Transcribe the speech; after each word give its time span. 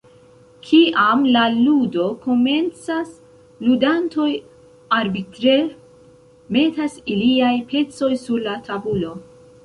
Kiam 0.67 1.19
la 1.33 1.41
ludo 1.65 2.05
komencas, 2.21 3.11
ludantoj 3.65 4.25
arbitre 4.99 5.53
metas 6.57 6.95
iliaj 7.17 7.53
pecoj 7.75 8.09
sur 8.23 8.41
la 8.47 8.57
tabulo. 8.69 9.13